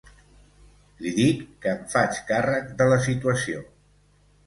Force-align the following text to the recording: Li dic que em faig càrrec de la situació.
Li 1.03 1.11
dic 1.19 1.45
que 1.65 1.71
em 1.75 1.85
faig 1.93 2.25
càrrec 2.35 2.75
de 2.83 2.91
la 2.93 3.01
situació. 3.13 3.67